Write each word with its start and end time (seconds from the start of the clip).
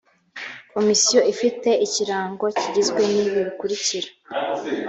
komisiyo 0.73 1.19
ifite 1.33 1.69
ikirango 1.85 2.45
kigizwe 2.59 3.01
n 3.11 3.13
ibi 3.21 3.31
bikurikira 3.47 4.09